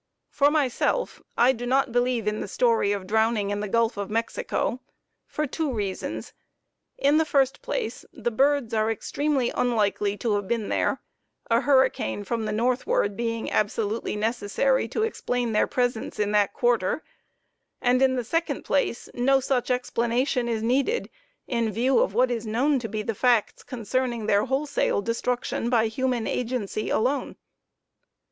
For 0.31 0.49
myself, 0.49 1.21
I 1.37 1.51
do 1.51 1.67
not 1.67 1.91
believe 1.91 2.27
in 2.27 2.39
the 2.41 2.47
story 2.47 2.91
of 2.91 3.05
drowning 3.05 3.51
in 3.51 3.59
the 3.59 3.67
Gulf 3.69 3.97
of 3.97 4.09
Mexico 4.09 4.81
for 5.27 5.45
two 5.45 5.71
reasons. 5.71 6.33
In 6.97 7.17
the 7.19 7.23
first 7.23 7.61
place 7.61 8.03
the 8.11 8.31
birds 8.31 8.73
are 8.73 8.89
extremely 8.89 9.51
unlikely 9.51 10.17
to 10.17 10.33
have 10.33 10.47
been 10.47 10.69
there, 10.69 11.01
a 11.51 11.61
hurricane 11.61 12.23
from 12.23 12.45
the 12.45 12.51
northward 12.51 13.15
being 13.15 13.51
absolutely 13.51 14.15
necessary 14.15 14.87
to 14.87 15.03
explain 15.03 15.51
their 15.51 15.67
presence 15.67 16.17
in 16.17 16.31
that 16.31 16.51
quarter, 16.51 17.03
and, 17.79 18.01
in 18.01 18.15
the 18.15 18.23
second 18.23 18.63
place, 18.65 19.07
no 19.13 19.39
such 19.39 19.69
explanation 19.69 20.47
is 20.49 20.63
needed 20.63 21.11
in 21.45 21.69
view 21.71 21.99
of 21.99 22.15
what 22.15 22.31
is 22.31 22.47
known 22.47 22.79
to 22.79 22.89
be 22.89 23.03
the 23.03 23.13
facts 23.13 23.61
concerning 23.61 24.25
their 24.25 24.45
wholesale 24.45 25.03
destruction 25.03 25.69
by 25.69 25.85
human 25.85 26.25
agency 26.25 26.89
alone. 26.89 27.35